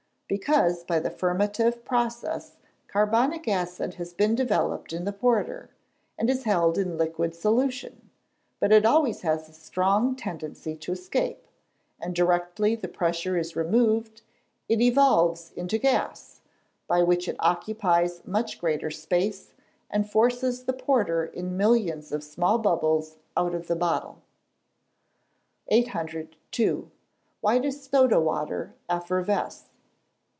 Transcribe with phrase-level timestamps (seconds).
[0.33, 2.55] _Because, by the fermentive process,
[2.87, 5.71] carbonic acid has been developed in the porter,
[6.17, 8.09] and is held in liquid solution;
[8.57, 11.45] but it always has a strong tendency to escape,
[11.99, 14.21] and directly the pressure is removed,
[14.69, 16.39] it evolves into gas,
[16.87, 19.51] by which it occupies much greater space,
[19.89, 24.19] and forces the porter in millions of small bubbles out of the bottle.
[25.67, 26.89] 802.
[27.43, 29.65] _Why does soda water effervesce?